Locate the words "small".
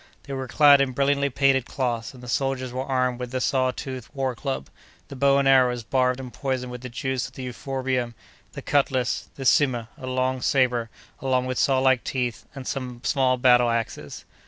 13.03-13.37